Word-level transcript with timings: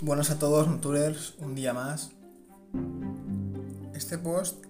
Buenas 0.00 0.30
a 0.30 0.38
todos, 0.38 0.68
Naturers, 0.68 1.34
un 1.40 1.56
día 1.56 1.74
más. 1.74 2.12
Este 3.94 4.16
post 4.16 4.64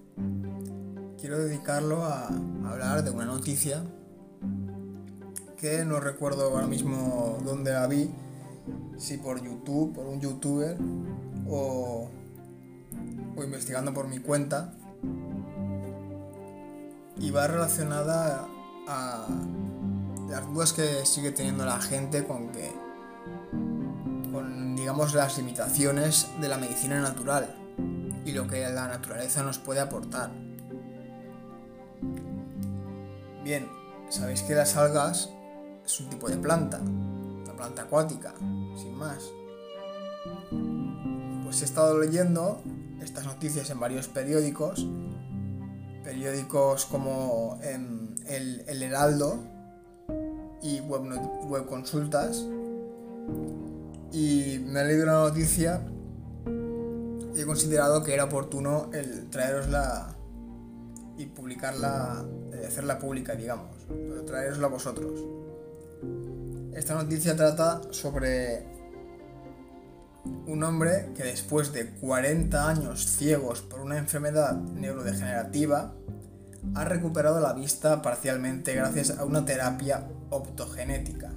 quiero 1.20 1.38
dedicarlo 1.38 2.02
a 2.02 2.28
hablar 2.64 3.04
de 3.04 3.10
una 3.10 3.26
noticia 3.26 3.84
que 5.58 5.84
no 5.84 6.00
recuerdo 6.00 6.44
ahora 6.44 6.66
mismo 6.66 7.36
dónde 7.44 7.74
la 7.74 7.86
vi, 7.86 8.10
si 8.96 9.18
por 9.18 9.44
YouTube, 9.44 9.94
por 9.94 10.06
un 10.06 10.18
youtuber 10.18 10.78
o, 11.46 12.08
o 13.36 13.44
investigando 13.44 13.92
por 13.92 14.08
mi 14.08 14.20
cuenta. 14.20 14.72
Y 17.18 17.30
va 17.30 17.46
relacionada 17.48 18.48
a 18.88 19.26
las 20.30 20.46
dudas 20.46 20.72
que 20.72 21.04
sigue 21.04 21.32
teniendo 21.32 21.66
la 21.66 21.82
gente 21.82 22.24
con 22.24 22.48
que 22.48 22.72
digamos 24.88 25.12
las 25.12 25.36
limitaciones 25.36 26.28
de 26.40 26.48
la 26.48 26.56
medicina 26.56 26.98
natural 26.98 27.54
y 28.24 28.32
lo 28.32 28.48
que 28.48 28.66
la 28.70 28.88
naturaleza 28.88 29.42
nos 29.42 29.58
puede 29.58 29.80
aportar. 29.80 30.30
Bien, 33.44 33.68
sabéis 34.08 34.40
que 34.44 34.54
las 34.54 34.78
algas 34.78 35.28
es 35.84 36.00
un 36.00 36.08
tipo 36.08 36.30
de 36.30 36.38
planta, 36.38 36.80
una 36.80 37.52
planta 37.54 37.82
acuática, 37.82 38.32
sin 38.78 38.94
más. 38.94 39.24
Pues 41.44 41.60
he 41.60 41.66
estado 41.66 42.00
leyendo 42.00 42.62
estas 43.02 43.26
noticias 43.26 43.68
en 43.68 43.80
varios 43.80 44.08
periódicos, 44.08 44.86
periódicos 46.02 46.86
como 46.86 47.58
en 47.62 48.14
el, 48.26 48.64
el 48.66 48.82
Heraldo 48.82 49.38
y 50.62 50.80
web, 50.80 51.02
web 51.46 51.66
consultas, 51.66 52.46
y 54.12 54.58
me 54.66 54.80
he 54.80 54.84
leído 54.84 55.04
una 55.04 55.20
noticia 55.20 55.82
y 57.34 57.40
he 57.40 57.46
considerado 57.46 58.02
que 58.02 58.14
era 58.14 58.24
oportuno 58.24 58.90
el 58.92 59.28
traerosla 59.30 60.16
y 61.16 61.26
publicarla, 61.26 62.24
eh, 62.52 62.64
hacerla 62.66 62.98
pública, 62.98 63.34
digamos, 63.34 63.86
traerosla 64.26 64.66
a 64.66 64.70
vosotros. 64.70 65.20
Esta 66.72 66.94
noticia 66.94 67.34
trata 67.34 67.80
sobre 67.90 68.64
un 70.46 70.62
hombre 70.62 71.12
que 71.16 71.24
después 71.24 71.72
de 71.72 71.90
40 71.90 72.68
años 72.68 73.04
ciegos 73.04 73.62
por 73.62 73.80
una 73.80 73.98
enfermedad 73.98 74.54
neurodegenerativa 74.54 75.94
ha 76.74 76.84
recuperado 76.84 77.40
la 77.40 77.52
vista 77.52 78.02
parcialmente 78.02 78.74
gracias 78.74 79.10
a 79.18 79.24
una 79.24 79.44
terapia 79.44 80.08
optogenética. 80.30 81.32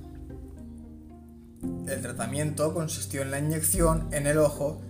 El 1.63 2.01
tratamiento 2.01 2.73
consistió 2.73 3.21
en 3.21 3.31
la 3.31 3.39
inyección 3.39 4.07
en 4.11 4.27
el 4.27 4.37
ojo 4.37 4.81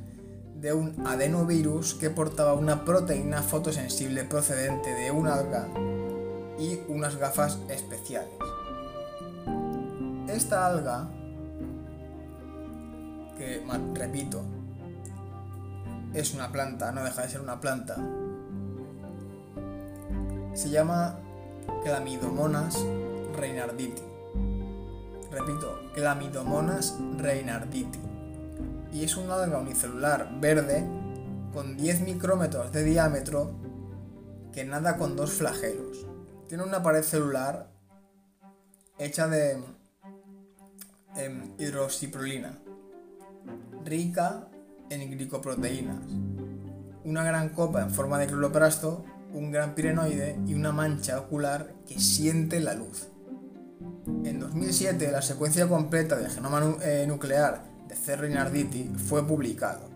de 0.56 0.74
un 0.74 1.06
adenovirus 1.08 1.96
que 1.96 2.10
portaba 2.10 2.54
una 2.54 2.86
proteína 2.86 3.42
fotosensible 3.42 4.24
procedente 4.24 4.94
de 4.94 5.12
un 5.12 5.28
alga 5.28 5.68
y 6.60 6.80
unas 6.88 7.18
gafas 7.18 7.58
especiales. 7.70 8.30
Esta 10.28 10.68
alga, 10.68 11.10
que 13.38 13.64
repito, 13.96 14.44
es 16.14 16.34
una 16.34 16.52
planta, 16.52 16.92
no 16.92 17.04
deja 17.04 17.24
de 17.24 17.30
ser 17.30 17.42
una 17.42 17.60
planta, 17.60 17.98
se 20.54 20.70
llama 20.70 21.18
Clamidomonas 21.84 22.78
reinarditi. 23.36 24.11
Repito, 25.32 25.80
Clamidomonas 25.96 26.98
reinarditi. 27.18 28.00
Y 28.92 29.06
es 29.06 29.16
un 29.16 29.32
alga 29.32 29.60
unicelular 29.60 30.30
verde 30.40 30.86
con 31.54 31.78
10 31.78 32.02
micrómetros 32.02 32.72
de 32.72 32.84
diámetro 32.84 33.52
que 34.54 34.66
nada 34.66 34.98
con 34.98 35.16
dos 35.16 35.32
flagelos. 35.32 36.06
Tiene 36.48 36.64
una 36.64 36.84
pared 36.84 37.04
celular 37.04 37.72
hecha 38.98 39.28
de 39.28 39.58
hidroxiprolina, 41.58 42.60
rica 43.86 44.48
en 44.90 45.10
glicoproteínas, 45.12 46.04
una 47.04 47.24
gran 47.24 47.50
copa 47.50 47.82
en 47.82 47.92
forma 47.92 48.20
de 48.20 48.28
cloroplasto, 48.28 49.06
un 49.34 49.52
gran 49.52 49.76
pirenoide 49.76 50.38
y 50.46 50.54
una 50.54 50.72
mancha 50.72 51.20
ocular 51.20 51.74
que 51.88 52.00
siente 52.00 52.60
la 52.60 52.74
luz. 52.74 53.08
En 54.24 54.40
2007, 54.40 55.12
la 55.12 55.22
secuencia 55.22 55.68
completa 55.68 56.16
del 56.16 56.30
genoma 56.30 56.78
eh, 56.84 57.06
nuclear 57.08 57.64
de 57.88 57.96
C. 57.96 58.16
reinarditi 58.16 58.92
fue 59.08 59.26
publicado. 59.26 59.90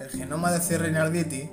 El 0.00 0.08
genoma 0.08 0.52
de 0.52 0.60
C. 0.60 0.78
reinarditi 0.78 1.50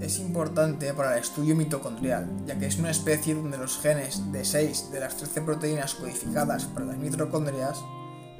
es 0.00 0.18
importante 0.18 0.94
para 0.94 1.14
el 1.14 1.20
estudio 1.22 1.56
mitocondrial, 1.56 2.28
ya 2.46 2.58
que 2.58 2.66
es 2.66 2.78
una 2.78 2.90
especie 2.90 3.34
donde 3.34 3.58
los 3.58 3.78
genes 3.80 4.30
de 4.32 4.44
6 4.44 4.90
de 4.92 5.00
las 5.00 5.16
13 5.16 5.42
proteínas 5.42 5.94
codificadas 5.94 6.64
para 6.66 6.86
las 6.86 6.98
mitocondrias 6.98 7.78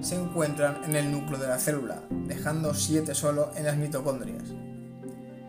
se 0.00 0.16
encuentran 0.16 0.84
en 0.84 0.96
el 0.96 1.10
núcleo 1.10 1.38
de 1.38 1.48
la 1.48 1.58
célula, 1.58 2.02
dejando 2.10 2.74
7 2.74 3.14
solo 3.14 3.50
en 3.56 3.64
las 3.64 3.76
mitocondrias. 3.76 4.44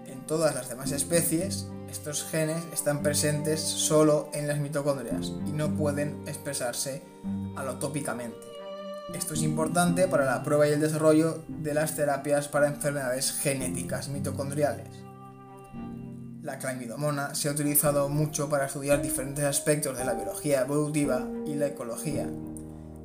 En 0.06 0.26
todas 0.26 0.56
las 0.56 0.70
demás 0.70 0.92
especies, 0.92 1.68
estos 1.92 2.24
genes 2.24 2.64
están 2.72 3.04
presentes 3.04 3.60
solo 3.60 4.30
en 4.34 4.48
las 4.48 4.60
mitocondrias 4.60 5.34
y 5.46 5.52
no 5.52 5.76
pueden 5.76 6.24
expresarse 6.26 7.02
alotópicamente. 7.58 8.40
Esto 9.14 9.34
es 9.34 9.44
importante 9.44 10.08
para 10.08 10.24
la 10.24 10.42
prueba 10.42 10.68
y 10.68 10.72
el 10.72 10.80
desarrollo 10.80 11.44
de 11.50 11.74
las 11.74 11.98
terapias 11.98 12.48
para 12.48 12.68
enfermedades 12.68 13.34
genéticas 13.34 14.08
mitocondriales. 14.08 14.88
La 16.42 16.58
clamidomona 16.60 17.36
se 17.36 17.50
ha 17.50 17.52
utilizado 17.52 18.08
mucho 18.08 18.50
para 18.50 18.68
estudiar 18.68 19.02
diferentes 19.02 19.44
aspectos 19.44 19.98
de 19.98 20.06
la 20.06 20.14
biología 20.14 20.62
evolutiva 20.62 21.28
y 21.46 21.56
la 21.56 21.68
ecología. 21.68 22.26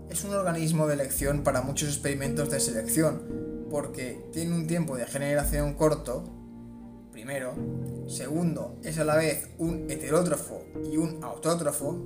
Es 0.09 0.23
un 0.23 0.33
organismo 0.33 0.87
de 0.87 0.95
elección 0.95 1.43
para 1.43 1.61
muchos 1.61 1.89
experimentos 1.89 2.51
de 2.51 2.61
selección, 2.61 3.67
porque 3.69 4.25
tiene 4.33 4.55
un 4.55 4.69
tiempo 4.69 4.97
de 4.97 5.07
generación 5.07 5.75
corto 5.75 6.36
primero. 7.17 7.55
Segundo, 8.09 8.79
es 8.85 8.99
a 8.99 9.05
la 9.05 9.17
vez 9.17 9.49
un 9.57 9.91
heterótrofo 9.91 10.67
y 10.93 10.99
un 10.99 11.25
autótrofo. 11.25 12.05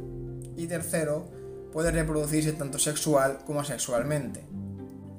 Y 0.56 0.68
tercero, 0.68 1.28
puede 1.72 1.90
reproducirse 1.90 2.52
tanto 2.52 2.78
sexual 2.78 3.40
como 3.44 3.64
sexualmente. 3.64 4.46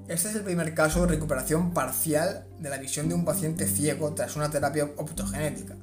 Este 0.07 0.29
es 0.29 0.35
el 0.35 0.43
primer 0.43 0.73
caso 0.73 1.01
de 1.01 1.07
recuperación 1.07 1.73
parcial 1.73 2.47
de 2.57 2.69
la 2.69 2.77
visión 2.77 3.09
de 3.09 3.15
un 3.15 3.25
paciente 3.25 3.67
ciego 3.67 4.13
tras 4.13 4.37
una 4.37 4.49
terapia 4.49 4.85
optogenética. 4.95 5.75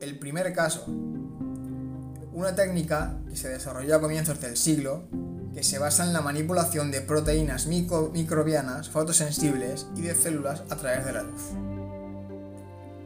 El 0.00 0.16
primer 0.20 0.52
caso, 0.52 0.84
una 2.32 2.54
técnica 2.54 3.18
que 3.28 3.36
se 3.36 3.48
desarrolló 3.48 3.96
a 3.96 4.00
comienzos 4.00 4.40
del 4.40 4.56
siglo, 4.56 5.08
que 5.52 5.64
se 5.64 5.80
basa 5.80 6.04
en 6.04 6.12
la 6.12 6.20
manipulación 6.20 6.92
de 6.92 7.00
proteínas 7.00 7.66
microbianas 7.66 8.90
fotosensibles 8.90 9.88
y 9.96 10.02
de 10.02 10.14
células 10.14 10.62
a 10.70 10.76
través 10.76 11.04
de 11.04 11.12
la 11.12 11.22
luz. 11.24 11.79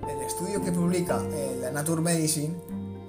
El 0.09 0.21
estudio 0.21 0.63
que 0.63 0.73
publica 0.73 1.23
la 1.61 1.71
Nature 1.71 2.03
Medicine 2.03 2.55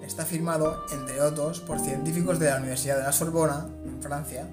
está 0.06 0.26
firmado, 0.26 0.84
entre 0.94 1.22
otros, 1.22 1.60
por 1.60 1.80
científicos 1.80 2.40
de 2.40 2.50
la 2.50 2.58
Universidad 2.58 2.98
de 2.98 3.04
la 3.04 3.12
Sorbona, 3.12 3.68
en 3.86 4.02
Francia, 4.02 4.48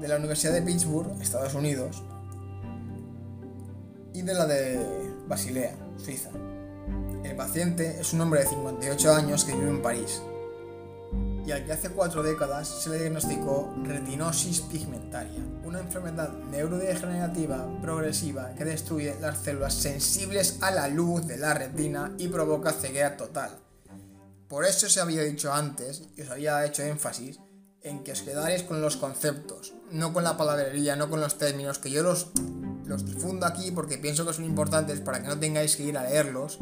de 0.00 0.08
la 0.08 0.16
Universidad 0.16 0.52
de 0.52 0.62
Pittsburgh, 0.62 1.20
Estados 1.20 1.54
Unidos, 1.54 2.02
y 4.12 4.22
de 4.22 4.34
la 4.34 4.46
de 4.46 4.80
Basilea, 5.26 5.74
Suiza. 5.96 6.30
El 7.24 7.36
paciente 7.36 8.00
es 8.00 8.12
un 8.12 8.20
hombre 8.20 8.40
de 8.40 8.46
58 8.46 9.14
años 9.14 9.44
que 9.44 9.54
vive 9.54 9.70
en 9.70 9.82
París 9.82 10.22
y 11.48 11.50
al 11.50 11.64
que 11.64 11.72
hace 11.72 11.88
cuatro 11.88 12.22
décadas 12.22 12.68
se 12.68 12.90
le 12.90 12.98
diagnosticó 12.98 13.74
retinosis 13.82 14.60
pigmentaria, 14.60 15.40
una 15.64 15.80
enfermedad 15.80 16.28
neurodegenerativa 16.50 17.66
progresiva 17.80 18.54
que 18.54 18.66
destruye 18.66 19.16
las 19.18 19.38
células 19.38 19.72
sensibles 19.72 20.58
a 20.60 20.70
la 20.70 20.88
luz 20.88 21.26
de 21.26 21.38
la 21.38 21.54
retina 21.54 22.12
y 22.18 22.28
provoca 22.28 22.72
ceguera 22.72 23.16
total. 23.16 23.52
Por 24.46 24.66
eso 24.66 24.90
se 24.90 25.00
había 25.00 25.22
dicho 25.22 25.50
antes, 25.50 26.02
y 26.18 26.20
os 26.20 26.28
había 26.28 26.66
hecho 26.66 26.82
énfasis, 26.82 27.40
en 27.80 28.04
que 28.04 28.12
os 28.12 28.20
quedaréis 28.20 28.64
con 28.64 28.82
los 28.82 28.98
conceptos, 28.98 29.72
no 29.90 30.12
con 30.12 30.24
la 30.24 30.36
palabrería, 30.36 30.96
no 30.96 31.08
con 31.08 31.22
los 31.22 31.38
términos, 31.38 31.78
que 31.78 31.90
yo 31.90 32.02
los, 32.02 32.28
los 32.84 33.06
difundo 33.06 33.46
aquí 33.46 33.70
porque 33.70 33.96
pienso 33.96 34.26
que 34.26 34.34
son 34.34 34.44
importantes 34.44 35.00
para 35.00 35.22
que 35.22 35.28
no 35.28 35.38
tengáis 35.38 35.76
que 35.76 35.84
ir 35.84 35.96
a 35.96 36.02
leerlos 36.02 36.58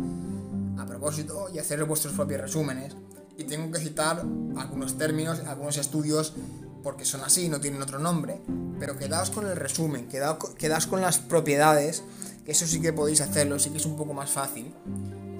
a 0.78 0.86
propósito 0.86 1.48
y 1.52 1.58
hacer 1.58 1.82
vuestros 1.82 2.14
propios 2.14 2.42
resúmenes 2.42 2.94
y 3.38 3.44
tengo 3.44 3.70
que 3.70 3.78
citar 3.78 4.22
algunos 4.56 4.96
términos, 4.96 5.40
algunos 5.46 5.76
estudios, 5.76 6.34
porque 6.82 7.04
son 7.04 7.22
así, 7.22 7.48
no 7.48 7.60
tienen 7.60 7.82
otro 7.82 7.98
nombre. 7.98 8.40
Pero 8.78 8.96
quedaos 8.96 9.30
con 9.30 9.46
el 9.46 9.56
resumen, 9.56 10.08
quedaos, 10.08 10.86
con 10.86 11.00
las 11.00 11.18
propiedades, 11.18 12.02
que 12.44 12.52
eso 12.52 12.66
sí 12.66 12.80
que 12.80 12.92
podéis 12.92 13.20
hacerlo, 13.20 13.58
sí 13.58 13.70
que 13.70 13.78
es 13.78 13.86
un 13.86 13.96
poco 13.96 14.14
más 14.14 14.30
fácil. 14.30 14.72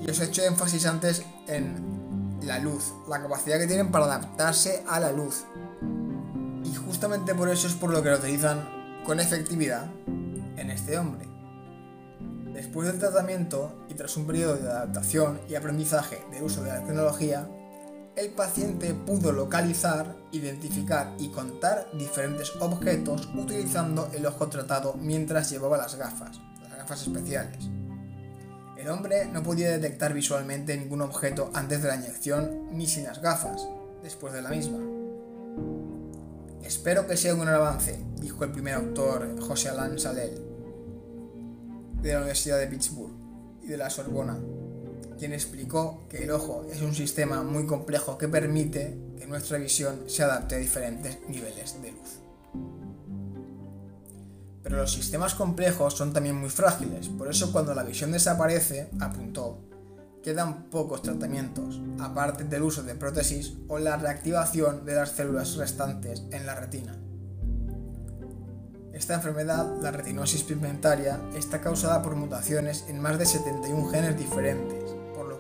Y 0.05 0.11
os 0.11 0.21
he 0.21 0.25
hecho 0.25 0.43
énfasis 0.43 0.87
antes 0.87 1.23
en 1.47 2.41
la 2.43 2.59
luz, 2.59 2.93
la 3.09 3.21
capacidad 3.21 3.59
que 3.59 3.67
tienen 3.67 3.91
para 3.91 4.07
adaptarse 4.07 4.83
a 4.87 5.01
la 5.01 5.13
luz. 5.13 5.45
Y 6.65 6.75
justamente 6.75 7.35
por 7.35 7.49
eso 7.49 7.67
es 7.67 7.75
por 7.75 7.91
lo 7.91 8.03
que 8.03 8.11
lo 8.11 8.17
utilizan 8.17 9.03
con 9.05 9.21
efectividad 9.21 9.87
en 10.57 10.71
este 10.71 10.99
hombre. 10.99 11.27
Después 12.53 12.89
del 12.89 12.99
tratamiento 12.99 13.85
y 13.89 13.95
tras 13.95 14.17
un 14.17 14.27
periodo 14.27 14.57
de 14.57 14.69
adaptación 14.69 15.41
y 15.49 15.55
aprendizaje 15.55 16.25
del 16.33 16.43
uso 16.43 16.63
de 16.63 16.71
la 16.71 16.85
tecnología, 16.85 17.49
el 18.17 18.31
paciente 18.31 18.95
pudo 18.95 19.31
localizar, 19.31 20.17
identificar 20.33 21.15
y 21.19 21.29
contar 21.29 21.87
diferentes 21.99 22.51
objetos 22.61 23.29
utilizando 23.35 24.09
el 24.15 24.25
ojo 24.25 24.49
tratado 24.49 24.95
mientras 24.95 25.51
llevaba 25.51 25.77
las 25.77 25.97
gafas, 25.97 26.41
las 26.63 26.79
gafas 26.79 27.03
especiales. 27.03 27.69
El 28.79 28.89
hombre 28.89 29.27
no 29.27 29.43
podía 29.43 29.71
detectar 29.71 30.15
visualmente 30.15 30.77
ningún 30.77 31.03
objeto 31.03 31.51
antes 31.53 31.83
de 31.83 31.89
la 31.89 31.97
inyección 31.97 32.69
ni 32.73 32.87
sin 32.87 33.05
las 33.05 33.21
gafas, 33.21 33.69
después 34.03 34.33
de 34.33 34.43
la 34.43 34.51
misma. 34.51 34.79
Espero 36.63 37.07
que 37.07 37.19
sea 37.19 37.35
un 37.35 37.49
avance, 37.49 38.03
dijo 38.19 38.45
el 38.45 38.53
primer 38.53 38.75
autor 38.75 39.41
José 39.41 39.69
Alain 39.69 39.99
Salel, 39.99 40.43
de 42.01 42.13
la 42.13 42.19
Universidad 42.19 42.59
de 42.59 42.67
Pittsburgh 42.67 43.15
y 43.63 43.69
de 43.69 43.77
la 43.77 43.91
Sorbona, 43.91 44.39
quien 45.19 45.33
explicó 45.33 46.05
que 46.09 46.25
el 46.25 46.31
ojo 46.31 46.67
es 46.71 46.83
un 46.83 46.95
sistema 46.95 47.43
muy 47.43 47.67
complejo 47.67 48.19
que 48.19 48.29
permite 48.29 48.99
que 49.19 49.27
nuestra 49.27 49.59
visión 49.59 50.05
se 50.07 50.23
adapte 50.23 50.55
a 50.55 50.59
diferentes 50.59 51.19
niveles 51.29 51.81
de 51.83 51.93
luz. 51.93 52.21
Pero 54.63 54.79
los 54.79 54.93
sistemas 54.93 55.35
complejos 55.35 55.95
son 55.95 56.13
también 56.13 56.37
muy 56.37 56.51
frágiles, 56.51 57.09
por 57.09 57.29
eso 57.29 57.53
cuando 57.53 57.75
la 57.75 57.85
visión 57.85 58.13
desaparece, 58.13 58.89
apuntó, 58.99 59.61
quedan 60.23 60.65
pocos 60.71 61.03
tratamientos, 61.03 61.81
aparte 62.01 62.43
del 62.43 62.63
uso 62.63 62.83
de 62.83 62.97
prótesis 62.97 63.55
o 63.69 63.79
la 63.79 63.97
reactivación 63.97 64.85
de 64.85 64.97
las 64.97 65.11
células 65.11 65.55
restantes 65.55 66.25
en 66.33 66.47
la 66.47 66.57
retina. 66.57 66.99
Esta 68.93 69.15
enfermedad, 69.15 69.71
la 69.83 69.93
retinosis 69.93 70.43
pigmentaria, 70.43 71.21
está 71.37 71.61
causada 71.61 72.03
por 72.03 72.17
mutaciones 72.17 72.87
en 72.89 72.99
más 72.99 73.19
de 73.19 73.27
71 73.27 73.89
genes 73.91 74.19
diferentes, 74.19 74.86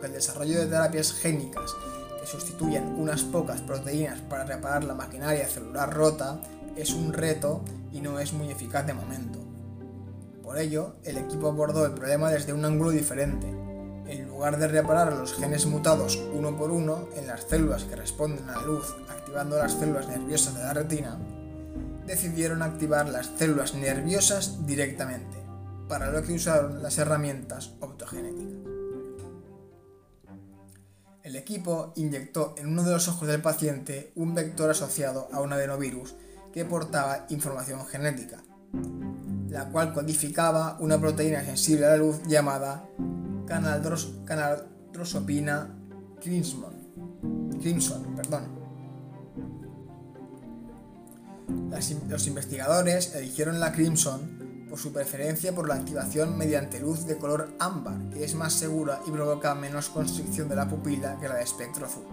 el 0.06 0.12
desarrollo 0.12 0.61
de 0.61 0.67
terapias 0.67 1.12
génicas 1.12 1.75
que 2.20 2.26
sustituyen 2.26 2.94
unas 2.97 3.23
pocas 3.23 3.61
proteínas 3.61 4.20
para 4.20 4.44
reparar 4.44 4.85
la 4.85 4.94
maquinaria 4.94 5.49
celular 5.49 5.93
rota 5.93 6.41
es 6.76 6.93
un 6.93 7.12
reto 7.12 7.62
y 7.93 8.00
no 8.00 8.19
es 8.19 8.32
muy 8.32 8.50
eficaz 8.50 8.87
de 8.87 8.94
momento. 8.94 9.38
Por 10.43 10.58
ello, 10.58 10.94
el 11.05 11.19
equipo 11.19 11.49
abordó 11.49 11.85
el 11.85 11.93
problema 11.93 12.31
desde 12.31 12.53
un 12.53 12.64
ángulo 12.64 12.91
diferente. 12.91 13.47
En 14.06 14.29
lugar 14.29 14.58
de 14.58 14.69
reparar 14.69 15.12
los 15.12 15.35
genes 15.35 15.67
mutados 15.67 16.17
uno 16.32 16.56
por 16.56 16.70
uno 16.70 17.09
en 17.17 17.26
las 17.26 17.43
células 17.43 17.85
que 17.85 17.97
responden 17.97 18.49
a 18.49 18.61
la 18.61 18.62
luz 18.62 18.94
activando 19.09 19.59
las 19.59 19.73
células 19.73 20.06
nerviosas 20.09 20.55
de 20.55 20.62
la 20.62 20.73
retina, 20.73 21.19
decidieron 22.06 22.62
activar 22.62 23.09
las 23.09 23.32
células 23.37 23.75
nerviosas 23.75 24.64
directamente, 24.67 25.37
para 25.88 26.12
lo 26.12 26.23
que 26.23 26.35
usaron 26.35 26.81
las 26.81 26.97
herramientas 26.99 27.73
optogenéticas. 27.81 28.56
El 31.26 31.34
equipo 31.34 31.93
inyectó 31.96 32.55
en 32.56 32.69
uno 32.69 32.84
de 32.84 32.93
los 32.93 33.08
ojos 33.08 33.26
del 33.26 33.43
paciente 33.43 34.12
un 34.14 34.32
vector 34.32 34.70
asociado 34.70 35.26
a 35.32 35.40
un 35.40 35.52
adenovirus 35.52 36.14
que 36.52 36.64
portaba 36.64 37.26
información 37.31 37.84
genética, 37.84 38.44
la 39.49 39.69
cual 39.70 39.93
codificaba 39.93 40.76
una 40.78 41.00
proteína 41.00 41.44
sensible 41.44 41.87
a 41.87 41.90
la 41.90 41.96
luz 41.96 42.23
llamada 42.28 42.88
canaldrosopina 43.49 45.76
crimson. 46.23 46.76
crimson 47.61 48.14
perdón. 48.14 48.44
los 52.08 52.26
investigadores 52.28 53.17
eligieron 53.17 53.58
la 53.58 53.73
Crimson 53.73 54.46
por 54.69 54.79
su 54.79 54.93
preferencia 54.93 55.55
por 55.55 55.69
la 55.69 55.77
activación 55.77 56.37
mediante 56.37 56.81
luz 56.81 57.07
de 57.07 57.17
color 57.17 57.55
ámbar, 57.59 58.11
que 58.11 58.25
es 58.25 58.35
más 58.35 58.53
segura 58.53 59.01
y 59.07 59.11
provoca 59.11 59.55
menos 59.55 59.89
constricción 59.89 60.49
de 60.49 60.57
la 60.57 60.69
pupila 60.69 61.19
que 61.21 61.29
la 61.29 61.37
de 61.37 61.45
espectro 61.45 61.87
azul. 61.87 62.05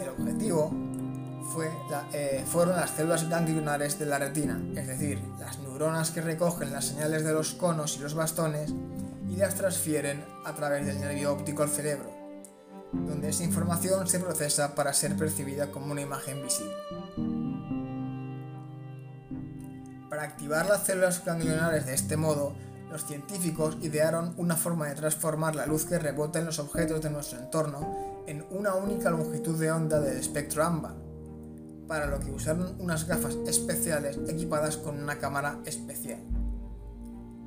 El 0.00 0.08
objetivo 0.08 0.70
fue 1.52 1.70
eh, 2.12 2.44
fueron 2.46 2.76
las 2.76 2.90
células 2.90 3.28
ganglionares 3.28 3.98
de 3.98 4.06
la 4.06 4.18
retina, 4.18 4.60
es 4.76 4.86
decir, 4.86 5.20
las 5.38 5.58
neuronas 5.58 6.10
que 6.10 6.20
recogen 6.20 6.72
las 6.72 6.86
señales 6.86 7.24
de 7.24 7.32
los 7.32 7.54
conos 7.54 7.96
y 7.96 8.00
los 8.00 8.14
bastones 8.14 8.72
y 9.28 9.36
las 9.36 9.54
transfieren 9.54 10.24
a 10.44 10.54
través 10.54 10.86
del 10.86 11.00
nervio 11.00 11.32
óptico 11.32 11.62
al 11.62 11.70
cerebro, 11.70 12.10
donde 12.92 13.30
esa 13.30 13.44
información 13.44 14.06
se 14.06 14.20
procesa 14.20 14.74
para 14.74 14.92
ser 14.92 15.16
percibida 15.16 15.70
como 15.70 15.92
una 15.92 16.02
imagen 16.02 16.42
visible. 16.42 16.74
Para 20.22 20.34
activar 20.34 20.66
las 20.66 20.86
células 20.86 21.24
ganglionares 21.24 21.84
de 21.84 21.94
este 21.94 22.16
modo, 22.16 22.54
los 22.92 23.04
científicos 23.04 23.76
idearon 23.82 24.34
una 24.36 24.54
forma 24.54 24.86
de 24.86 24.94
transformar 24.94 25.56
la 25.56 25.66
luz 25.66 25.84
que 25.84 25.98
rebota 25.98 26.38
en 26.38 26.44
los 26.44 26.60
objetos 26.60 27.02
de 27.02 27.10
nuestro 27.10 27.40
entorno 27.40 28.22
en 28.28 28.46
una 28.50 28.76
única 28.76 29.10
longitud 29.10 29.58
de 29.58 29.72
onda 29.72 29.98
del 29.98 30.16
espectro 30.18 30.62
ámbar, 30.62 30.94
para 31.88 32.06
lo 32.06 32.20
que 32.20 32.30
usaron 32.30 32.76
unas 32.78 33.08
gafas 33.08 33.34
especiales 33.48 34.16
equipadas 34.28 34.76
con 34.76 35.02
una 35.02 35.18
cámara 35.18 35.58
especial. 35.64 36.20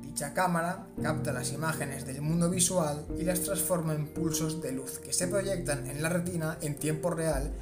Dicha 0.02 0.34
cámara 0.34 0.86
capta 1.02 1.32
las 1.32 1.54
imágenes 1.54 2.04
del 2.04 2.20
mundo 2.20 2.50
visual 2.50 3.06
y 3.18 3.24
las 3.24 3.40
transforma 3.40 3.94
en 3.94 4.12
pulsos 4.12 4.60
de 4.60 4.72
luz 4.72 4.98
que 4.98 5.14
se 5.14 5.28
proyectan 5.28 5.86
en 5.86 6.02
la 6.02 6.10
retina 6.10 6.58
en 6.60 6.78
tiempo 6.78 7.08
real 7.08 7.54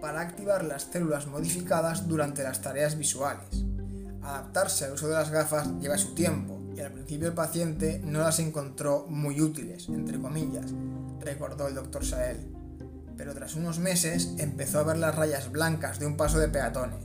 para 0.00 0.20
activar 0.20 0.64
las 0.64 0.84
células 0.84 1.26
modificadas 1.26 2.06
durante 2.06 2.44
las 2.44 2.62
tareas 2.62 2.96
visuales. 2.96 3.64
Adaptarse 4.30 4.84
al 4.84 4.92
uso 4.92 5.08
de 5.08 5.14
las 5.14 5.30
gafas 5.30 5.68
lleva 5.80 5.98
su 5.98 6.14
tiempo 6.14 6.60
y 6.76 6.80
al 6.80 6.92
principio 6.92 7.26
el 7.26 7.34
paciente 7.34 8.00
no 8.04 8.20
las 8.20 8.38
encontró 8.38 9.06
muy 9.08 9.40
útiles, 9.40 9.88
entre 9.88 10.20
comillas, 10.20 10.66
recordó 11.18 11.66
el 11.66 11.74
doctor 11.74 12.06
Sael. 12.06 12.38
Pero 13.16 13.34
tras 13.34 13.56
unos 13.56 13.80
meses 13.80 14.34
empezó 14.38 14.78
a 14.78 14.84
ver 14.84 14.98
las 14.98 15.16
rayas 15.16 15.50
blancas 15.50 15.98
de 15.98 16.06
un 16.06 16.16
paso 16.16 16.38
de 16.38 16.46
peatones 16.46 17.00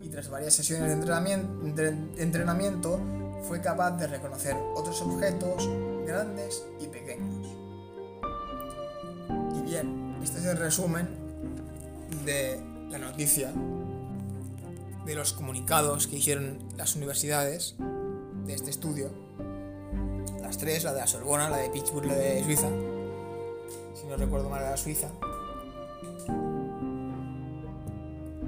y 0.00 0.08
tras 0.08 0.30
varias 0.30 0.54
sesiones 0.54 0.86
de 0.86 0.94
entrenamiento, 0.94 1.52
de 1.74 1.88
entrenamiento 2.16 2.98
fue 3.46 3.60
capaz 3.60 3.98
de 3.98 4.06
reconocer 4.06 4.56
otros 4.74 5.02
objetos 5.02 5.68
grandes 6.06 6.64
y 6.80 6.86
pequeños. 6.86 7.48
Y 9.58 9.62
bien, 9.62 10.16
este 10.22 10.38
es 10.38 10.46
el 10.46 10.56
resumen 10.56 11.06
de 12.24 12.58
la 12.88 12.96
noticia 12.96 13.52
de 15.04 15.14
los 15.14 15.32
comunicados 15.32 16.06
que 16.06 16.16
hicieron 16.16 16.58
las 16.76 16.94
universidades 16.96 17.76
de 18.46 18.54
este 18.54 18.70
estudio. 18.70 19.10
Las 20.40 20.58
tres, 20.58 20.84
la 20.84 20.92
de 20.92 21.00
la 21.00 21.06
Sorbona, 21.06 21.48
la 21.48 21.58
de 21.58 21.70
Pittsburgh, 21.70 22.06
la 22.06 22.14
de 22.14 22.44
Suiza. 22.44 22.68
Si 23.94 24.06
no 24.06 24.16
recuerdo 24.16 24.48
mal, 24.48 24.62
era 24.62 24.76
Suiza. 24.76 25.08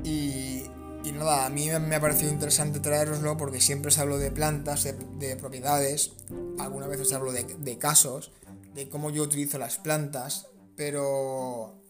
Y, 0.05 0.65
y, 1.05 1.13
nada, 1.13 1.47
a 1.47 1.51
mí 1.51 1.71
me 1.81 1.97
ha 1.97 2.01
parecido 2.01 2.31
interesante 2.31 2.81
traeroslo 2.81 3.37
porque 3.37 3.61
siempre 3.61 3.89
os 3.89 3.99
hablo 3.99 4.19
de 4.19 4.31
plantas, 4.31 4.85
de, 4.85 5.37
propiedades, 5.37 6.13
algunas 6.59 6.89
veces 6.89 7.13
hablo 7.15 7.33
de, 7.33 7.45
de 7.45 7.79
casos, 7.79 8.33
de 8.75 8.89
cómo 8.89 9.11
yo 9.11 9.23
utilizo 9.23 9.57
las 9.59 9.79
plantas, 9.79 10.49
pero 10.77 11.81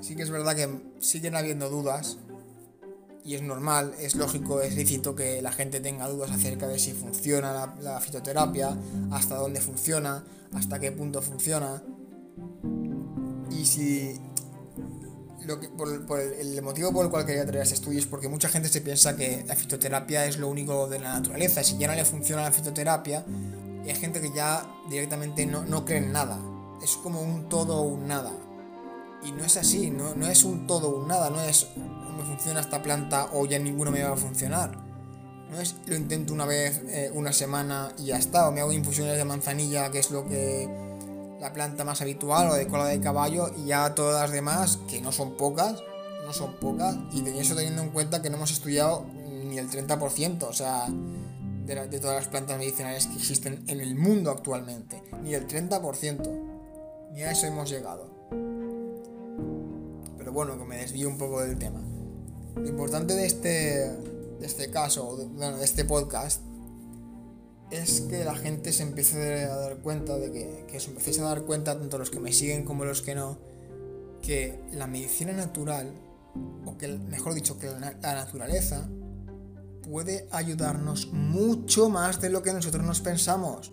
sí 0.00 0.14
que 0.14 0.22
es 0.22 0.30
verdad 0.30 0.54
que 0.54 0.68
siguen 1.00 1.34
habiendo 1.34 1.68
dudas 1.68 2.18
y 3.26 3.34
es 3.34 3.42
normal, 3.42 3.92
es 3.98 4.14
lógico, 4.14 4.60
es 4.60 4.76
lícito 4.76 5.16
que 5.16 5.42
la 5.42 5.50
gente 5.50 5.80
tenga 5.80 6.06
dudas 6.06 6.30
acerca 6.30 6.68
de 6.68 6.78
si 6.78 6.92
funciona 6.92 7.74
la, 7.80 8.00
fitoterapia, 8.00 8.76
hasta 9.10 9.34
dónde 9.34 9.60
funciona, 9.60 10.24
hasta 10.54 10.78
qué 10.78 10.92
punto 10.92 11.20
funciona. 11.20 11.82
Y 13.50 13.66
si 13.66 14.20
lo 15.44 15.58
que, 15.58 15.68
por, 15.68 15.88
el, 16.20 16.62
motivo 16.62 16.92
por 16.92 17.04
el 17.04 17.10
cual 17.10 17.26
quería 17.26 17.44
traer 17.44 17.64
este 17.64 17.74
estudio 17.74 17.98
es 17.98 18.06
porque 18.06 18.28
mucha 18.28 18.48
gente 18.48 18.68
se 18.68 18.80
piensa 18.80 19.16
que 19.16 19.44
la 19.44 19.56
fitoterapia 19.56 20.24
es 20.26 20.38
lo 20.38 20.46
único 20.46 20.86
de 20.86 21.00
la 21.00 21.14
naturaleza. 21.14 21.64
Si 21.64 21.76
ya 21.78 21.88
no 21.88 21.94
le 21.94 22.04
funciona 22.04 22.42
la 22.42 22.52
fitoterapia, 22.52 23.24
hay 23.84 23.94
gente 23.96 24.20
que 24.20 24.30
ya 24.32 24.64
directamente 24.88 25.46
no, 25.46 25.64
no 25.64 25.84
cree 25.84 25.98
en 25.98 26.12
nada. 26.12 26.38
Es 26.80 26.96
como 26.96 27.20
un 27.22 27.48
todo 27.48 27.78
o 27.78 27.82
un 27.82 28.06
nada. 28.06 28.30
Y 29.24 29.32
no 29.32 29.44
es 29.44 29.56
así, 29.56 29.90
no, 29.90 30.14
no 30.14 30.28
es 30.28 30.44
un 30.44 30.68
todo 30.68 30.90
o 30.90 31.02
un 31.02 31.08
nada, 31.08 31.28
no 31.30 31.40
es 31.40 31.66
me 32.16 32.24
funciona 32.24 32.60
esta 32.60 32.82
planta 32.82 33.28
o 33.32 33.46
ya 33.46 33.58
ninguno 33.58 33.90
me 33.90 34.02
va 34.02 34.12
a 34.12 34.16
funcionar. 34.16 34.72
No 35.50 35.60
es 35.60 35.76
lo 35.86 35.94
intento 35.94 36.32
una 36.32 36.44
vez, 36.44 36.82
eh, 36.88 37.10
una 37.14 37.32
semana 37.32 37.92
y 37.98 38.06
ya 38.06 38.16
está, 38.16 38.48
o 38.48 38.52
me 38.52 38.60
hago 38.60 38.72
infusiones 38.72 39.16
de 39.16 39.24
manzanilla, 39.24 39.90
que 39.90 40.00
es 40.00 40.10
lo 40.10 40.26
que 40.26 40.68
la 41.40 41.52
planta 41.52 41.84
más 41.84 42.00
habitual, 42.00 42.50
o 42.50 42.54
de 42.54 42.66
cola 42.66 42.86
de 42.86 43.00
caballo, 43.00 43.50
y 43.56 43.66
ya 43.66 43.94
todas 43.94 44.22
las 44.22 44.32
demás, 44.32 44.78
que 44.88 45.00
no 45.00 45.12
son 45.12 45.36
pocas, 45.36 45.82
no 46.24 46.32
son 46.32 46.54
pocas, 46.54 46.96
y 47.12 47.20
de 47.20 47.38
eso 47.40 47.54
teniendo 47.54 47.82
en 47.82 47.90
cuenta 47.90 48.22
que 48.22 48.30
no 48.30 48.36
hemos 48.36 48.50
estudiado 48.50 49.06
ni 49.44 49.58
el 49.58 49.70
30%, 49.70 50.42
o 50.42 50.52
sea, 50.52 50.86
de, 50.88 51.88
de 51.88 52.00
todas 52.00 52.16
las 52.16 52.28
plantas 52.28 52.58
medicinales 52.58 53.06
que 53.06 53.14
existen 53.14 53.62
en 53.68 53.80
el 53.80 53.94
mundo 53.94 54.30
actualmente, 54.30 55.02
ni 55.22 55.34
el 55.34 55.46
30%, 55.46 57.12
ni 57.12 57.22
a 57.22 57.30
eso 57.30 57.46
hemos 57.46 57.70
llegado. 57.70 58.10
Pero 60.18 60.32
bueno, 60.32 60.58
que 60.58 60.64
me 60.64 60.78
desvío 60.78 61.08
un 61.08 61.18
poco 61.18 61.40
del 61.40 61.56
tema. 61.56 61.80
Lo 62.56 62.66
importante 62.66 63.14
de 63.14 63.26
este, 63.26 63.48
de 63.48 64.46
este 64.46 64.70
caso, 64.70 65.16
de, 65.16 65.64
este 65.64 65.84
podcast, 65.84 66.40
es 67.70 68.00
que 68.02 68.24
la 68.24 68.34
gente 68.34 68.72
se 68.72 68.82
empiece 68.82 69.44
a 69.44 69.56
dar 69.56 69.76
cuenta 69.78 70.16
de 70.16 70.32
que, 70.32 70.64
que 70.66 70.78
os 70.78 70.88
empecéis 70.88 71.18
a 71.18 71.24
dar 71.24 71.42
cuenta, 71.42 71.78
tanto 71.78 71.98
los 71.98 72.10
que 72.10 72.18
me 72.18 72.32
siguen 72.32 72.64
como 72.64 72.84
los 72.84 73.02
que 73.02 73.14
no, 73.14 73.38
que 74.22 74.58
la 74.72 74.86
medicina 74.86 75.32
natural, 75.32 75.92
o 76.64 76.78
que 76.78 76.88
mejor 76.88 77.34
dicho, 77.34 77.58
que 77.58 77.66
la, 77.66 77.92
naturaleza, 78.00 78.88
puede 79.82 80.26
ayudarnos 80.32 81.12
mucho 81.12 81.90
más 81.90 82.20
de 82.20 82.30
lo 82.30 82.42
que 82.42 82.52
nosotros 82.52 82.84
nos 82.84 83.00
pensamos. 83.00 83.72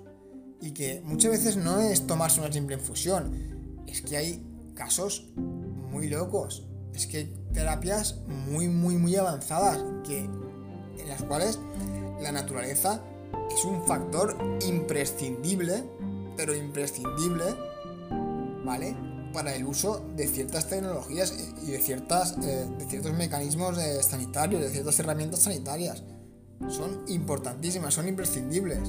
Y 0.62 0.72
que 0.72 1.02
muchas 1.04 1.32
veces 1.32 1.58
no 1.58 1.80
es 1.80 2.06
tomarse 2.06 2.40
una 2.40 2.52
simple 2.52 2.76
infusión, 2.76 3.84
es 3.88 4.02
que 4.02 4.18
hay 4.18 4.46
casos 4.76 5.32
muy 5.36 6.10
locos, 6.10 6.68
es 6.94 7.08
que 7.08 7.34
terapias 7.54 8.16
muy, 8.28 8.68
muy, 8.68 8.96
muy 8.96 9.16
avanzadas, 9.16 9.80
que, 10.06 10.20
en 10.20 11.08
las 11.08 11.24
cuales 11.24 11.60
la 12.22 12.32
naturaleza 12.32 13.02
es 13.54 13.66
un 13.66 13.86
factor 13.86 14.36
imprescindible, 14.68 15.84
pero 16.36 16.56
imprescindible, 16.56 17.46
¿vale? 18.66 18.96
Para 19.34 19.56
el 19.56 19.66
uso 19.66 20.02
de 20.16 20.28
ciertas 20.28 20.68
tecnologías 20.68 21.34
y 21.64 21.72
de, 21.72 21.80
ciertas, 21.80 22.38
eh, 22.44 22.68
de 22.78 22.86
ciertos 22.86 23.14
mecanismos 23.14 23.78
eh, 23.78 24.02
sanitarios, 24.04 24.62
de 24.62 24.70
ciertas 24.70 25.00
herramientas 25.00 25.42
sanitarias. 25.42 26.04
Son 26.70 27.04
importantísimas, 27.08 27.94
son 27.94 28.08
imprescindibles. 28.08 28.80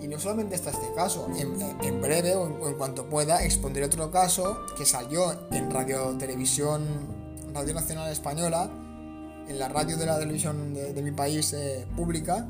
Y 0.00 0.08
no 0.08 0.18
solamente 0.18 0.54
está 0.54 0.70
este 0.70 0.92
caso, 0.94 1.28
en, 1.36 2.00
breve 2.00 2.34
o 2.34 2.68
en, 2.68 2.74
cuanto 2.76 3.08
pueda 3.08 3.42
expondré 3.44 3.84
otro 3.84 4.10
caso 4.10 4.58
que 4.76 4.84
salió 4.84 5.50
en 5.50 5.70
Radio 5.70 6.16
Televisión, 6.18 6.82
Radio 7.54 7.72
Nacional 7.72 8.10
Española, 8.10 8.68
en 9.46 9.60
la 9.60 9.68
radio 9.68 9.96
de 9.96 10.06
la 10.06 10.18
televisión 10.18 10.74
de, 10.74 11.00
mi 11.02 11.12
país 11.12 11.52
eh, 11.52 11.86
pública, 11.94 12.48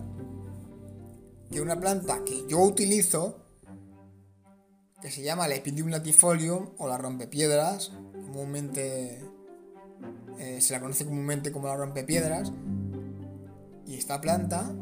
que 1.50 1.60
una 1.60 1.78
planta 1.78 2.24
que 2.24 2.46
yo 2.48 2.60
utilizo, 2.60 3.36
que 5.02 5.10
se 5.10 5.22
llama 5.22 5.46
Lepidium 5.46 5.90
latifolium 5.90 6.70
o 6.78 6.88
la 6.88 6.96
rompepiedras, 6.96 7.92
comúnmente 8.14 9.20
eh, 10.38 10.60
se 10.62 10.72
la 10.72 10.80
conoce 10.80 11.04
comúnmente 11.04 11.52
como 11.52 11.68
la 11.68 11.76
rompepiedras, 11.76 12.50
y 13.86 13.96
esta 13.96 14.22
planta 14.22 14.72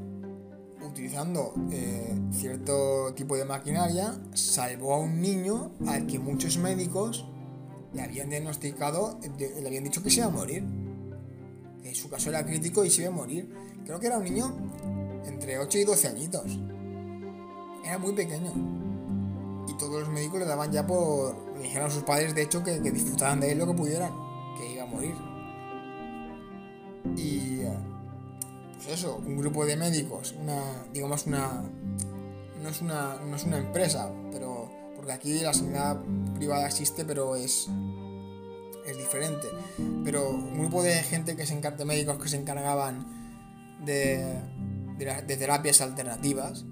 utilizando 0.87 1.53
eh, 1.73 2.17
cierto 2.31 3.13
tipo 3.15 3.37
de 3.37 3.45
maquinaria, 3.45 4.15
salvó 4.35 4.95
a 4.95 4.99
un 4.99 5.21
niño 5.21 5.73
al 5.89 6.07
que 6.07 6.21
muchos 6.21 6.59
médicos 6.59 7.27
le 7.95 8.03
habían 8.03 8.31
diagnosticado, 8.31 9.19
le 9.39 9.67
habían 9.67 9.85
dicho 9.85 10.03
que 10.03 10.11
se 10.11 10.19
iba 10.19 10.27
a 10.27 10.31
morir. 10.31 10.65
Que 11.83 11.95
su 11.95 12.09
caso 12.09 12.31
era 12.31 12.45
crítico 12.45 12.85
y 12.85 12.91
se 12.91 13.03
iba 13.03 13.11
a 13.11 13.15
morir. 13.15 13.49
Creo 13.85 13.99
que 13.99 14.07
era 14.07 14.19
un 14.19 14.25
niño 14.25 14.55
entre 15.27 15.59
8 15.59 15.79
y 15.79 15.85
12 15.85 16.09
añitos. 16.09 16.59
Era 17.85 17.99
muy 17.99 18.13
pequeño. 18.13 18.53
Y 19.69 19.77
todos 19.77 20.01
los 20.01 20.09
médicos 20.09 20.41
le 20.41 20.47
daban 20.47 20.73
ya 20.73 20.87
por. 20.87 21.37
Le 21.57 21.65
dijeron 21.65 21.89
a 21.89 21.91
sus 21.91 22.03
padres, 22.03 22.35
de 22.35 22.43
hecho, 22.43 22.63
que, 22.63 22.81
que 22.81 22.91
disfrutaran 22.91 23.41
de 23.41 23.53
él 23.53 23.59
lo 23.59 23.67
que 23.67 23.75
pudieran, 23.75 24.13
que 24.59 24.73
iba 24.73 24.85
a 24.85 24.87
morir. 24.87 25.15
Y 27.17 27.63
pues 28.83 28.99
eso, 28.99 29.23
un 29.25 29.37
grupo 29.37 29.65
de 29.65 29.77
médicos, 29.77 30.35
una, 30.41 30.61
digamos 30.93 31.27
una, 31.27 31.63
no 32.63 32.69
es 32.69 32.81
una, 32.81 33.17
no 33.25 33.37
es 33.37 33.45
una 33.45 33.59
empresa, 33.59 34.11
pero 34.33 34.52
porque 35.03 35.15
aquí 35.15 35.41
la 35.41 35.53
sanidad 35.53 36.01
privada 36.37 36.65
existe, 36.65 37.05
pero 37.05 37.35
es, 37.35 37.67
es 38.87 38.97
diferente. 38.97 39.49
Pero 40.05 40.31
un 40.31 40.61
grupo 40.61 40.81
de 40.81 40.95
gente 41.03 41.35
que 41.35 41.45
se 41.45 41.55
encarga, 41.55 41.79
de 41.79 41.85
médicos 41.85 42.23
que 42.23 42.29
se 42.29 42.37
encargaban 42.37 43.05
de, 43.85 44.25
de, 44.99 45.37
terapias 45.37 45.81
alternativas 45.81 46.65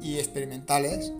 y 0.00 0.18
experimentales, 0.18 1.12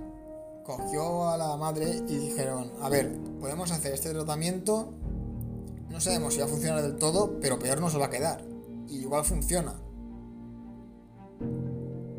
cogió 0.65 1.29
a 1.29 1.37
la 1.39 1.57
madre 1.57 2.03
y 2.09 2.17
dijeron, 2.17 2.73
a 2.83 2.89
ver, 2.89 3.17
podemos 3.39 3.71
hacer 3.71 3.95
este 3.95 4.11
tratamiento, 4.11 4.93
no 5.89 6.01
sabemos 6.01 6.35
si 6.35 6.41
va 6.41 6.47
a 6.47 6.49
funcionar 6.49 6.83
del 6.83 6.97
todo, 6.97 7.39
pero 7.41 7.61
peor 7.61 7.81
no 7.81 7.91
se 7.91 7.99
va 7.99 8.07
a 8.07 8.11
quedar 8.11 8.45
y 8.89 8.97
igual 8.97 9.25
funciona. 9.25 9.77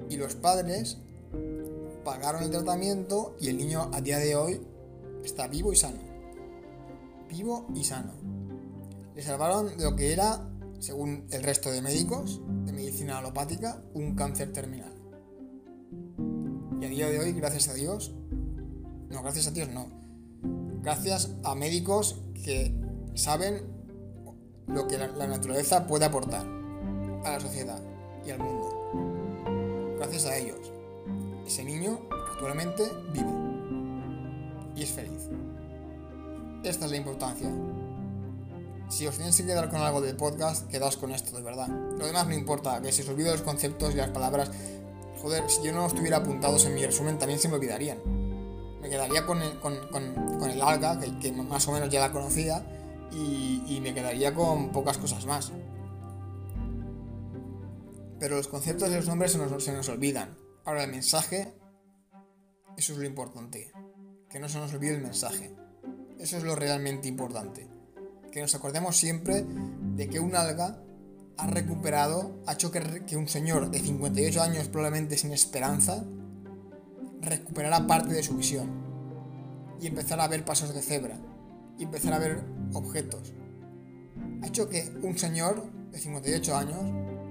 Y 0.10 0.16
los 0.16 0.36
padres 0.36 1.00
pagaron 2.10 2.42
el 2.42 2.50
tratamiento 2.50 3.36
y 3.40 3.50
el 3.50 3.58
niño 3.58 3.92
a 3.94 4.02
día 4.02 4.18
de 4.18 4.36
hoy 4.36 4.60
está 5.24 5.46
vivo 5.46 5.72
y 5.72 5.76
sano. 5.76 6.00
Vivo 7.30 7.68
y 7.76 7.84
sano. 7.84 8.14
Le 9.14 9.22
salvaron 9.22 9.78
de 9.78 9.84
lo 9.84 9.96
que 9.96 10.12
era, 10.12 10.50
según 10.80 11.28
el 11.30 11.44
resto 11.44 11.70
de 11.70 11.84
médicos 11.84 12.42
de 12.66 12.74
medicina 12.74 13.20
alopática, 13.20 13.84
un 13.94 14.16
cáncer 14.16 14.52
terminal. 14.52 14.92
Y 16.82 16.86
a 16.86 16.90
día 16.90 17.10
de 17.10 17.20
hoy, 17.20 17.32
gracias 17.34 17.68
a 17.68 17.76
Dios, 17.76 18.16
no, 19.10 19.22
gracias 19.22 19.46
a 19.46 19.52
Dios 19.52 19.70
no, 19.70 19.86
gracias 20.82 21.36
a 21.44 21.54
médicos 21.54 22.22
que 22.44 22.74
saben 23.14 23.68
lo 24.66 24.88
que 24.88 24.98
la 24.98 25.28
naturaleza 25.28 25.86
puede 25.86 26.06
aportar 26.06 26.44
a 27.24 27.34
la 27.34 27.40
sociedad 27.40 27.80
y 28.26 28.32
al 28.32 28.40
mundo. 28.40 29.96
Gracias 30.00 30.26
a 30.26 30.38
ellos, 30.38 30.72
ese 31.50 31.64
niño 31.64 32.00
actualmente 32.32 32.92
vive 33.12 33.32
y 34.76 34.84
es 34.84 34.92
feliz. 34.92 35.28
Esta 36.64 36.86
es 36.86 36.92
la 36.92 36.98
importancia. 36.98 37.50
Si 38.88 39.08
os 39.08 39.18
tenéis 39.18 39.36
que 39.38 39.46
quedar 39.46 39.68
con 39.70 39.82
algo 39.82 40.00
del 40.00 40.16
podcast, 40.16 40.68
quedaos 40.70 40.96
con 40.96 41.12
esto, 41.12 41.36
de 41.36 41.42
verdad. 41.42 41.68
Lo 41.68 42.06
demás 42.06 42.28
no 42.28 42.36
importa, 42.36 42.80
que 42.82 42.92
si 42.92 43.02
os 43.02 43.10
olvido 43.10 43.32
los 43.32 43.42
conceptos 43.42 43.94
y 43.94 43.98
las 43.98 44.10
palabras, 44.10 44.52
joder, 45.22 45.50
si 45.50 45.64
yo 45.64 45.74
no 45.74 45.82
los 45.82 45.96
tuviera 45.96 46.18
apuntados 46.18 46.66
en 46.66 46.76
mi 46.76 46.86
resumen, 46.86 47.18
también 47.18 47.40
se 47.40 47.50
me 47.50 47.56
olvidarían. 47.56 47.98
Me 48.82 48.90
quedaría 48.90 49.26
con 49.26 49.42
el, 49.42 49.60
con, 49.60 49.76
con, 49.90 50.50
el 50.52 50.62
alga, 50.62 51.00
que, 51.20 51.32
más 51.32 51.68
o 51.68 51.72
menos 51.72 51.90
ya 51.90 52.00
la 52.00 52.12
conocía, 52.12 52.64
y, 53.12 53.80
me 53.82 53.94
quedaría 53.96 54.36
con 54.36 54.72
pocas 54.72 55.00
cosas 55.00 55.26
más. 55.26 55.52
Pero 58.20 58.38
los 58.38 58.48
conceptos 58.48 58.90
y 58.90 58.94
los 58.94 59.08
nombres 59.08 59.32
se 59.32 59.40
nos, 59.40 59.64
se 59.64 59.74
nos 59.74 59.90
olvidan. 59.90 60.49
Ahora 60.70 60.84
el 60.84 60.92
mensaje, 60.92 61.52
eso 62.78 62.94
es 62.94 63.00
lo 63.00 63.06
importante. 63.08 63.72
Que 64.30 64.40
no 64.40 64.48
se 64.48 64.60
nos 64.60 64.72
olvide 64.72 64.94
el 64.94 65.02
mensaje. 65.02 65.52
Eso 66.20 66.38
es 66.38 66.44
lo 66.44 66.56
realmente 66.56 67.08
importante. 67.08 67.68
Que 68.32 68.40
nos 68.40 68.54
acordemos 68.54 68.96
siempre 68.96 69.44
de 69.96 70.08
que 70.08 70.20
un 70.20 70.36
alga 70.36 70.80
ha 71.38 71.48
recuperado, 71.48 72.40
ha 72.46 72.54
hecho 72.54 72.70
que, 72.70 73.18
un 73.18 73.28
señor 73.28 73.72
de 73.72 73.80
58 73.80 74.44
años 74.44 74.68
probablemente 74.68 75.18
sin 75.18 75.32
esperanza, 75.32 76.06
recuperara 77.20 77.88
parte 77.88 78.14
de 78.14 78.22
su 78.22 78.38
visión. 78.38 78.70
Y 79.82 79.88
empezar 79.88 80.22
a 80.22 80.28
ver 80.28 80.46
pasos 80.46 80.76
de 80.76 80.84
cebra. 80.84 81.20
Y 81.80 81.86
empezar 81.86 82.14
a 82.14 82.20
ver 82.20 82.44
objetos. 82.74 83.34
Ha 84.44 84.46
hecho 84.46 84.70
que 84.70 84.88
un 85.02 85.18
señor 85.18 85.64
de 85.90 85.98
58 85.98 86.56
años 86.56 86.84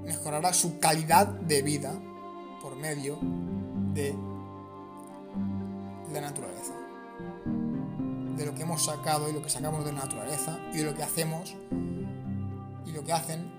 mejorará 0.02 0.52
su 0.52 0.80
calidad 0.80 1.28
de 1.28 1.62
vida 1.62 2.02
por 2.62 2.76
medio 2.76 3.18
de 3.94 4.14
la 6.12 6.20
naturaleza. 6.20 6.74
De 8.36 8.46
lo 8.46 8.54
que 8.54 8.62
hemos 8.62 8.84
sacado 8.84 9.28
y 9.28 9.32
lo 9.32 9.42
que 9.42 9.50
sacamos 9.50 9.84
de 9.84 9.92
la 9.92 10.04
naturaleza 10.04 10.58
y 10.72 10.78
de 10.78 10.84
lo 10.84 10.94
que 10.94 11.02
hacemos 11.02 11.56
y 12.86 12.92
lo 12.92 13.04
que 13.04 13.12
hacen 13.12 13.50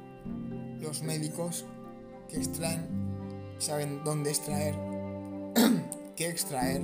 los 0.79 1.03
médicos 1.03 1.65
que 2.29 2.38
extraen, 2.38 2.88
saben 3.58 4.03
dónde 4.03 4.29
extraer, 4.29 4.75
qué 6.15 6.29
extraer 6.29 6.82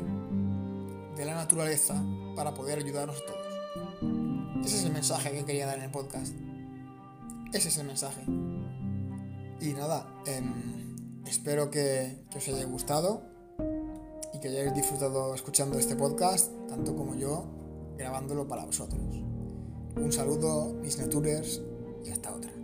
de 1.16 1.26
la 1.26 1.36
naturaleza 1.36 2.04
para 2.36 2.54
poder 2.54 2.80
ayudarnos 2.80 3.18
a 3.18 3.26
todos. 3.26 3.46
Ese 4.66 4.78
es 4.78 4.84
el 4.84 4.94
mensaje 4.94 5.32
que 5.32 5.46
quería 5.46 5.68
dar 5.68 5.78
en 5.78 5.86
el 5.86 5.92
podcast. 5.92 6.34
Ese 7.54 7.70
es 7.70 7.78
el 7.78 7.88
mensaje. 7.88 8.24
Y 9.62 9.74
nada, 9.74 10.08
em, 10.26 10.95
espero 11.26 11.70
que, 11.70 12.24
os 12.36 12.48
haya 12.48 12.66
gustado 12.66 13.22
y 14.34 14.40
que 14.40 14.50
hayáis 14.50 14.74
disfrutado 14.74 15.34
escuchando 15.34 15.78
este 15.80 15.96
podcast, 15.96 16.52
tanto 16.68 16.96
como 16.96 17.16
yo 17.16 17.46
grabándolo 17.98 18.48
para 18.48 18.66
vosotros. 18.66 19.02
Un 19.96 20.12
saludo, 20.12 20.74
mis 20.82 20.98
naturers, 20.98 21.62
y 22.04 22.12
hasta 22.12 22.34
otra. 22.34 22.55